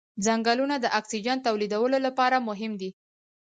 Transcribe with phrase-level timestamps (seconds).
[0.25, 2.89] ځنګلونه د اکسیجن تولیدولو لپاره مهم دي